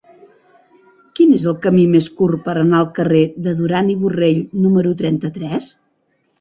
Quin 1.19 1.35
és 1.39 1.45
el 1.51 1.55
camí 1.65 1.83
més 1.97 2.07
curt 2.23 2.41
per 2.49 2.57
anar 2.63 2.81
al 2.81 2.91
carrer 2.97 3.23
de 3.49 3.55
Duran 3.61 3.95
i 3.97 3.99
Borrell 4.03 4.43
número 4.67 4.99
trenta-tres? 5.05 5.73